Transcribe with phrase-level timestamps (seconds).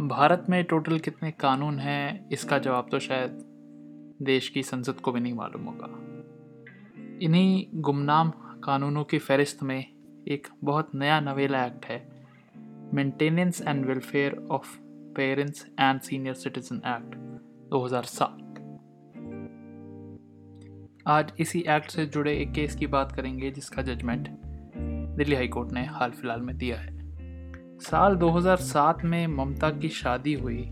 [0.00, 3.30] Bharat में total कितने कानून हैं, इसका जवाब तो शायद
[4.22, 5.88] देश की संसद को भी नहीं मालूम होगा।
[7.22, 8.30] इन्हीं गुमनाम
[8.64, 9.78] कानूनों की फहरिस्त में
[10.28, 11.98] एक बहुत नया नवेला एक्ट है
[12.94, 14.78] maintenance and welfare of
[15.16, 17.14] parents and senior citizen act
[17.70, 18.48] 2007
[21.06, 24.28] आज इसी एक्ट से जुड़े एक केस की बात करेंगे, जिसका जजमेंट
[25.16, 26.99] दिल्ली हाईकोर्ट ने हाल फ़िलहाल में दिया है।
[27.80, 30.68] साल 2007 में ममता की शादी हुई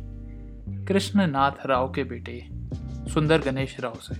[0.89, 2.49] कृष्ण नाथ राव के बेटे,
[3.13, 4.15] सुंदर गणेश राव से।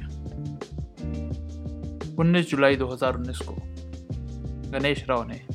[2.15, 3.57] 19 जुलाई 2019 को
[4.71, 5.47] गणेश राव ने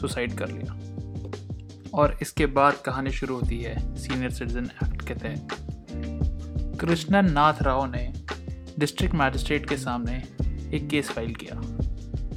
[0.00, 0.78] सुसाइड कर लिया।
[1.94, 5.48] और इसके बाद कहानी शुरू होती है सीनियर सिटीजन एक्ट के तहत।
[6.80, 8.12] कृष्णन नाथ राव ने
[8.78, 10.24] डिस्ट्रिक्ट मैजिस्ट्रेट के सामने
[10.76, 11.60] एक केस फ़ाइल किया।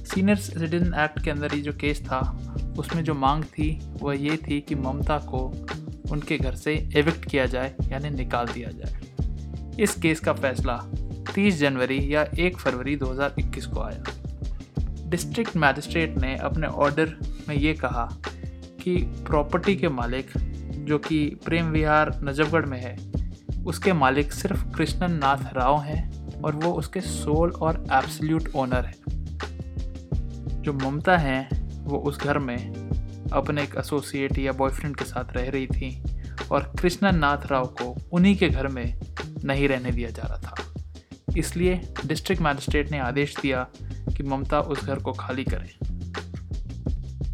[0.03, 2.41] सीनियर सिटीजन एक्ट के अंदर ये जो केस था
[2.77, 5.67] उसमें जो मांग थी, वह ये थी कि ममता को
[6.11, 8.95] उनके घर से एविक्ट किया जाए, यानी निकाल दिया जाए।
[9.79, 10.83] इस केस का फैसला
[11.35, 14.03] 30 जनवरी या 1 फरवरी 2021 को आया।
[15.09, 17.15] डिस्ट्रिक्ट मैजिस्ट्रेट ने अपने ऑर्डर
[17.49, 18.17] में ये कहा
[18.83, 20.27] कि प्रॉपर्टी के मालिक,
[20.85, 22.97] जो कि प्रेम विहार नजफगढ़ में है,
[23.65, 29.25] उसके मालिक सिर्फ़ कृष्णन नाथ राव हैं और वो उसके सोल और एब्सल्यूट ओनर हैं।
[30.61, 32.57] जो ममता हैं वो उस घर में
[33.33, 36.03] अपने एक एसोसिएट या बॉयफ्रेंड के साथ रह रही थी
[36.51, 39.01] और कृष्णा नाथ राव को उन्हीं के घर में
[39.45, 40.55] नहीं रहने दिया जा रहा था।
[41.37, 43.67] इसलिए डिस्ट्रिक्ट मैजिस्ट्रेट ने आदेश दिया
[44.17, 45.69] कि ममता उस घर को खाली करें।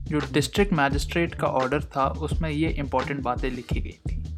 [0.06, 4.38] जो डिस्ट्रिक्ट मैजिस्ट्रेट का ऑर्डर था, उसमें ये इंपॉर्टेंट बातें लिखी गई थी।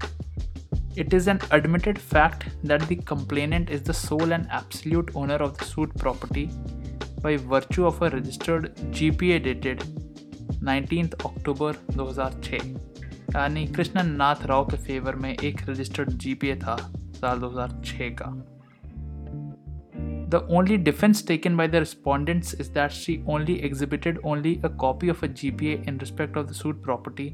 [1.01, 5.51] It is an admitted fact that the complainant is the sole and absolute owner of
[5.51, 6.49] the suit property
[7.23, 8.63] by virtue of a registered
[8.95, 9.83] GPA dated
[10.63, 12.53] 19th October 2006
[13.35, 18.25] यानी कृष्णन नाथ राव के फेवर में एक रजिस्टर्ड जीपीए था साल 2006 का।
[20.29, 25.09] The only defence taken by the respondents is that she only exhibited only a copy
[25.09, 27.29] of a GPA in respect of the suit property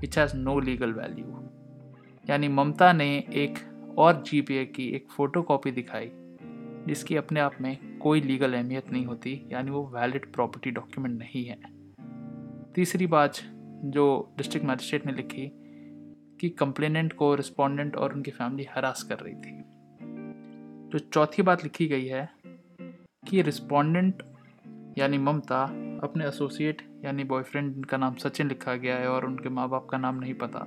[0.00, 1.48] which has no legal value
[2.30, 3.58] यानी ममता ने एक
[3.98, 6.10] और GPA की एक photo copy दिखाई,
[6.86, 11.44] जिसकी अपने आप में कोई लीगल अहमियत नहीं होती, यानी वो वैलिड प्रॉपर्टी डॉक्यूमेंट नहीं
[11.44, 11.79] है।
[12.74, 13.32] तीसरी बात
[13.84, 15.50] जो डिस्ट्रिक्ट मजिस्ट्रेट ने लिखी
[16.40, 19.64] कि कंप्लेनेंट को रिस्पोंडेंट और उनकी फैमिली हरास कर रही थी।
[20.88, 22.28] जो चौथी बात लिखी गई है
[23.28, 24.22] कि रिस्पोंडेंट
[24.98, 25.62] यानी ममता
[26.02, 29.98] अपने एसोसिएट यानी बॉयफ्रेंड जिनका नाम सचिन लिखा गया है और उनके माँ बाप का
[29.98, 30.66] नाम नहीं पता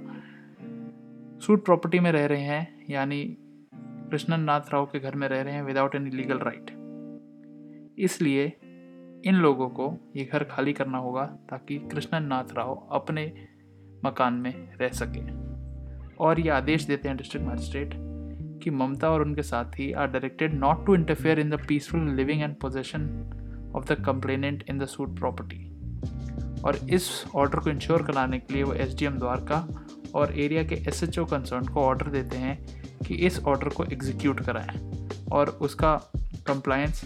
[1.39, 3.37] सूट प्रॉपर्टी में रह रहे हैं यानी
[4.11, 6.71] कृष्णन नाथ राव के घर में रह रहे हैं विदाउट एनी लीगल राइट
[7.99, 8.53] इसलिए
[9.25, 13.33] इन लोगों को ये घर खाली करना होगा ताकि कृष्णन नाथ राव अपने
[14.05, 15.21] मकान में रह सके।
[16.23, 17.93] और ये आदेश देते हैं डिस्ट्रिक्ट मजिस्ट्रेट
[18.63, 22.55] कि ममता और उनके साथी are directed not to interfere in the peaceful living and
[22.55, 23.01] possession
[23.75, 25.69] of the complainant in the suit property
[26.61, 29.67] और इस ऑर्डर को इंश्योर कराने के लिए वो एस डी एम द्वारका
[30.15, 32.57] और एरिया के एस एच ओ कंसर्न को ऑर्डर देते हैं
[33.07, 35.01] कि इस ऑर्डर को एग्जीक्यूट कराएँ।
[35.31, 35.95] और उसका
[36.47, 37.03] कंप्लायंस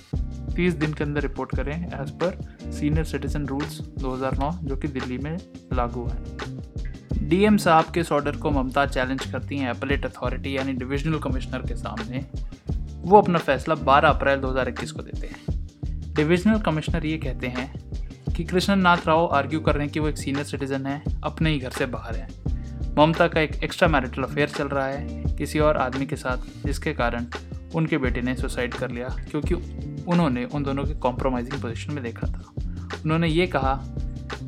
[0.58, 5.18] 30 दिन के अंदर रिपोर्ट करें as per senior citizen rules 2009 जो कि दिल्ली
[5.18, 5.38] में
[5.74, 10.74] लागू है। डीएम साहब के इस ऑर्डर को ममता चैलेंज करती हैं एपलेट अथॉरिटी यानी
[10.74, 12.26] डिविजनल कमिश्नर के सामने।
[12.98, 17.74] वो अपना फैसला 12 अप्रैल 2021 को देते हैं। डिविजनल कमिश्नर ये कहते हैं
[18.36, 21.50] कि कृष्णन नाथ राव आर्ग्यू कर रहे हैं कि वो एक सीनियर सिटीजन है, अपने
[21.50, 22.28] ही घर से बाहर है।
[22.98, 26.94] ममता का एक एक्स्ट्रा मैरिटल अफेयर चल रहा है, किसी और आदमी के साथ, जिसके
[26.94, 27.26] कारण
[27.76, 29.56] उनके बेटे ने सुसाइड कर लिया, क्योंकि
[30.08, 32.54] उन्होंने उन दोनों के कॉम्प्रोमाइजिंग पोजीशन में देखा था।
[33.04, 33.74] उन्होंने ये कहा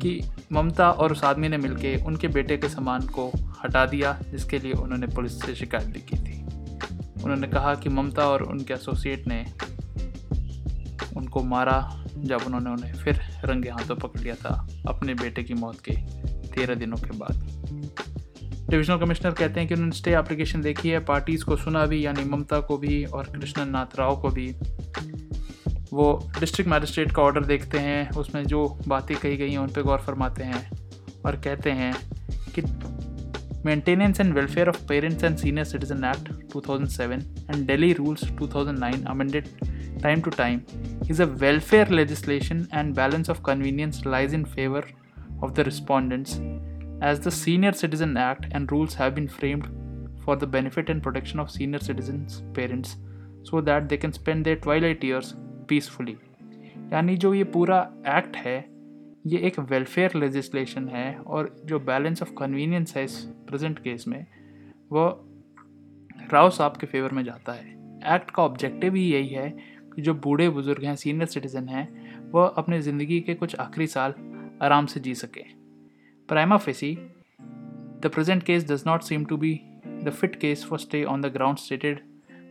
[0.02, 0.20] कि
[0.52, 3.32] ममता और उस आदमी ने मिलकर उनके बेटे के सामान को
[3.64, 6.42] हटा दिया, जिसके लिए उन्होंने पुलिस से शिकायत भी की थी।
[7.22, 9.44] उन्होंने कहा कि ममता और उनके एसोसिएट ने
[11.16, 15.80] उनको मारा जब उन्होंने उन्हें फिर रंगे हाथों पकड़ लिया था अपने बेटे की मौत
[15.80, 15.92] के
[16.48, 17.46] तेरह दिनों के बाद।
[18.70, 22.24] डिविजनल कमिश्नर कहते हैं कि उन्होंने स्टे एप्लीकेशन देखी है पार्टीज़ को सुना भी, यानी
[22.24, 24.46] ममता को भी और कृष्णन नाथ राव को भी।
[25.92, 29.82] वो डिस्ट्रिक्ट मजिस्ट्रेट का ऑर्डर देखते हैं, उसमें जो बातें कही गई हैं, उन पर
[29.82, 30.68] गौर फरमाते हैं
[31.26, 31.92] और कहते हैं
[32.54, 32.62] कि
[33.66, 37.12] maintenance and welfare of parents and senior citizen act 2007
[37.50, 39.48] and Delhi rules 2009 amended
[40.02, 40.60] time to time
[41.10, 44.86] is a welfare legislation and balance of convenience lies in favour
[45.44, 46.38] of the respondents
[47.10, 49.66] as the senior citizen act and rules have been framed
[50.24, 52.26] for the benefit and protection of senior citizen
[52.56, 52.96] parents
[53.50, 55.34] so that they can spend their twilight years
[55.72, 56.14] peacefully.
[56.92, 58.58] यानी जो ये पूरा act है,
[59.26, 63.16] ये एक welfare legislation है और जो बैलेंस ऑफ़ कन्वीनियंस है इस
[63.48, 64.26] प्रेजेंट केस में,
[64.92, 65.04] वो
[66.32, 67.68] राव साहब के फेवर में जाता है।
[68.14, 69.48] एक्ट का ऑब्जेक्टिव ही यही है
[69.94, 71.86] कि जो बूढ़े बुज़ुर्ग हैं सीनियर सिटीज़न हैं
[72.32, 74.14] वह अपने ज़िंदगी के कुछ आखिरी साल
[74.62, 75.42] आराम से जी सके।
[76.28, 76.94] Prima facie
[78.00, 79.54] the present case does not seem to be
[79.86, 82.00] the fit case for stay on the ground stated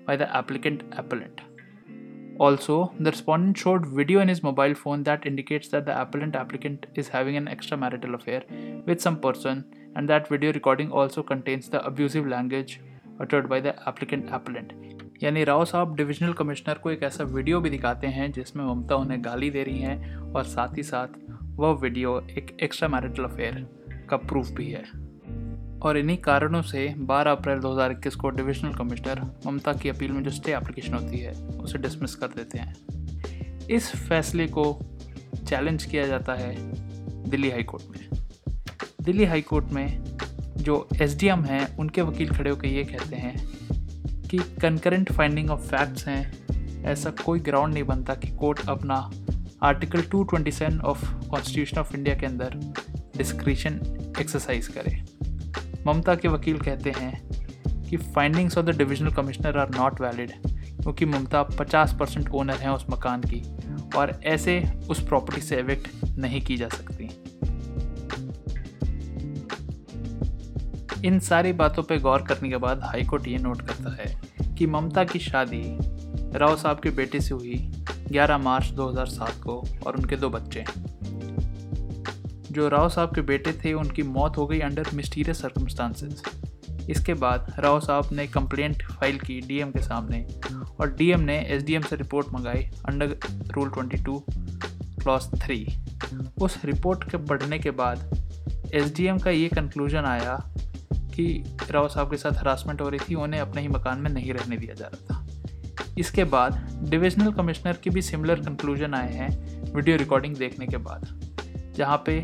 [0.07, 1.49] by the applicant appellant
[2.39, 6.86] Also, the respondent showed video in his mobile phone that indicates that the appellant applicant
[6.95, 8.44] is having an extramarital affair
[8.86, 9.65] with some person,
[9.95, 12.80] and that video recording also contains the abusive language
[13.19, 14.71] uttered by the applicant appellant.
[15.24, 19.24] यानी राव साहब divisional commissioner को एक ऐसा video भी दिखाते हैं जिसमें ममता उन्हें
[19.25, 21.19] गाली दे रही हैं और साथ ही साथ
[21.59, 23.56] वह वीडियो एक एक्स्ट्रा मैरिटल अफेयर
[24.09, 24.83] का प्रूफ भी है
[25.81, 30.31] और इन्हीं कारणों से 12 अप्रैल 2021 को डिविजनल कमिश्नर ममता की अपील में जो
[30.31, 32.75] स्टे एप्लीकेशन होती है, उसे डिसमिस कर देते हैं।
[33.67, 34.79] इस फैसले को
[35.47, 36.55] चैलेंज किया जाता है
[37.29, 38.09] दिल्ली हाई कोर्ट में।
[39.01, 40.03] दिल्ली हाई कोर्ट में
[40.57, 43.47] जो एसडीएम हैं, उनके वकील खड़े होकर ये कहते हैं
[44.21, 46.39] कि कंकरेंट फाइंडिंग ऑफ़ फैक्ट्स हैं,
[46.83, 49.11] ऐसा कोई ग्राउंड नहीं बनता कि कोर्ट अपना
[49.63, 52.73] article 227 of constitution of India के अंदर
[53.17, 53.73] डिस्क्रिशन
[54.19, 55.08] एक्सरसाइज करे।
[55.87, 57.29] ममता के वकील कहते हैं
[57.89, 60.31] कि findings of the divisional commissioner are not valid
[60.81, 63.41] क्योंकि ममता 50 परसेंट ओनर हैं उस मकान की
[63.97, 67.09] और ऐसे उस प्रॉपर्टी से एविक्ट नहीं की जा सकती।
[71.07, 74.21] इन सारी बातों पर गौर करने के बाद हाईकोर्ट ये नोट करता है
[74.55, 75.63] कि ममता की शादी
[76.37, 77.71] राव साहब के बेटे से हुई
[78.11, 80.65] 11 मार्च 2007 को और उनके दो बच्चे
[82.59, 86.21] जो राव साहब के बेटे थे, उनकी मौत हो गई अंडर मिस्टीरियस सर्कमस्टांसेस
[86.89, 90.19] इसके बाद राव साहब ने कंप्लेंट फ़ाइल की डीएम के सामने
[90.79, 93.15] और डीएम ने एसडीएम से रिपोर्ट मंगाई अंडर
[93.51, 94.19] रूल 22
[95.03, 95.65] क्लॉस थ्री
[96.41, 100.35] उस रिपोर्ट के पढ़ने के बाद एसडीएम का ये कंक्लूजन आया
[100.94, 104.33] कि राव साहब के साथ हरासमेंट हो रही थी, उन्हें अपने ही मकान में नहीं
[104.33, 109.29] रहने दिया जा रहा था। इसके बाद डिविजनल कमिश्नर के भी सिमिलर कंक्लूजन आए हैं
[109.73, 111.07] वीडियो रिकॉर्डिंग देखने के बाद,
[111.75, 112.19] जहाँ पे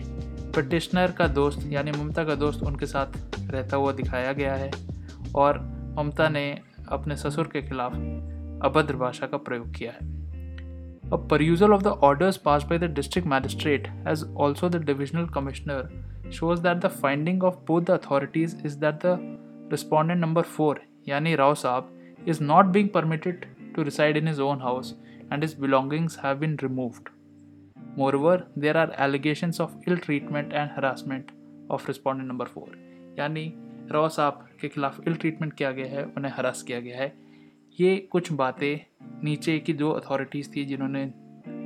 [0.56, 3.18] पटिश्नर का दोस्त, यानी ममता का दोस्त उनके साथ
[3.52, 4.72] रहता हुआ दिखाया गया है
[5.36, 5.60] और
[5.98, 6.46] ममता ने
[6.90, 7.94] अपने ससुर के खिलाफ
[8.66, 10.14] अभद्र भाषा का प्रयोग किया है।
[11.06, 16.32] A perusal of the orders passed by the district magistrate as also the divisional commissioner
[16.32, 19.18] shows that the finding of both the authorities is that the
[19.72, 21.92] respondent number four यानी Rao Sahab
[22.28, 24.96] is not being permitted to reside in his own house
[25.34, 27.10] and his belongings have been removed
[27.98, 31.30] Moreover, there are allegations of ill treatment and harassment
[31.70, 32.78] of respondent number four
[33.20, 33.44] यानी
[33.92, 37.14] रॉ साहब के खिलाफ ill treatment किया गया है उन्हें harass किया गया है।
[37.80, 38.80] ये कुछ बातें
[39.24, 41.06] नीचे की जो अथॉरिटीज़ थी जिन्होंने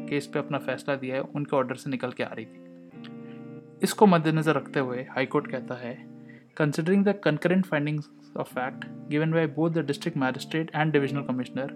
[0.10, 4.06] केस पे अपना फैसला दिया है उनके ऑर्डर से निकल के आ रही थी। इसको
[4.08, 5.96] मद्देनज़र रखते हुए हाईकोर्ट कहता है
[6.58, 11.74] considering the concurrent findings of fact given by both the district magistrate and divisional commissioner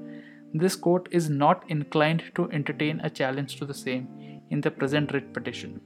[0.61, 4.03] this court is not inclined to entertain a challenge to the same.
[4.53, 5.81] In the present writ petition.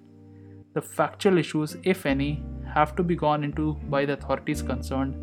[0.76, 2.32] The factual issues, if any,
[2.76, 5.14] have to be gone into by the authorities concerned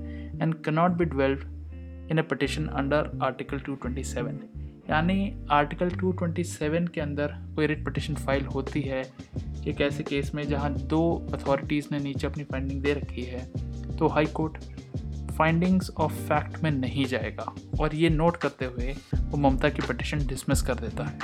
[0.41, 1.45] and cannot be dwelled
[2.09, 4.45] in a petition under Article 227.
[4.89, 5.19] यानी
[5.51, 9.01] article 227 के अंदर कोई writ petition file होती है
[9.69, 11.01] एक ऐसे case में जहाँ दो
[11.35, 13.45] अथॉरिटीज़ ने नीचे अपनी फाइंडिंग दे रखी है
[13.99, 14.59] तो high court
[15.39, 17.47] findings of fact में नहीं जाएगा
[17.81, 21.19] और ये नोट करते हुए वो ममता की पटिशन डिसमिस कर देता है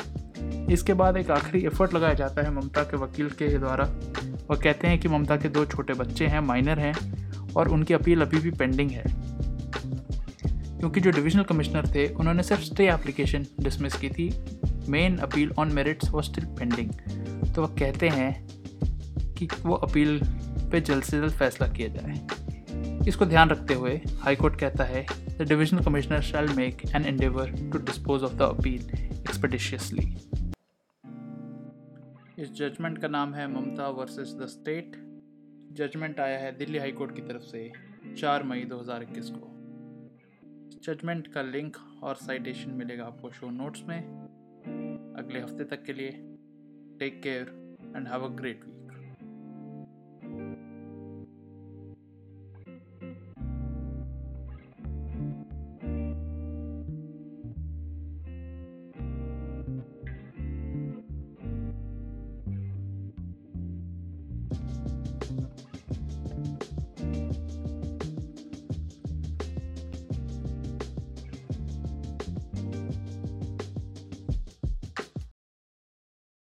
[0.72, 3.84] इसके बाद एक आखिरी एफर्ट लगाया जाता है ममता के वकील के द्वारा।
[4.50, 6.94] वह कहते हैं कि ममता के दो छोटे बच्चे हैं माइनर हैं,
[7.56, 9.04] और उनकी अपील अभी भी पेंडिंग है।
[10.78, 14.32] क्योंकि जो डिविजनल कमिश्नर थे, उन्होंने सिर्फ़ स्टे एप्लीकेशन डिसमिस की थी।
[14.88, 16.90] Main appeal on merits was still pending
[17.54, 18.32] तो वह कहते हैं
[19.34, 20.20] कि वो अपील
[20.72, 25.04] पे जल्द से जल्द फैसला किया जाए। इसको ध्यान रखते हुए हाईकोर्ट कहता है
[25.38, 30.02] the divisional commissioner shall make an endeavour to dispose of the appeal expeditiously
[32.42, 34.92] इस जजमेंट का नाम है Mamata versus the state
[35.72, 37.72] judgment आया है दिल्ली हाई कोर्ट की तरफ़ से
[38.18, 39.50] 4 मई 2021 को।
[40.82, 43.98] जजमेंट का लिंक और साइटेशन मिलेगा आपको शो नोट्स में।
[45.18, 46.10] अगले हफ़्ते तक के लिए
[46.98, 48.79] take care and have a great week